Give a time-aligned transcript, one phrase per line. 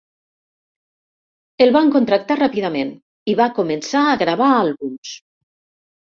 [1.65, 2.93] El van contractar ràpidament
[3.33, 5.13] i va començar a gravar àlbums.